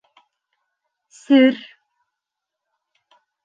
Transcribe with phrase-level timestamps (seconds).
[1.19, 1.47] СЕР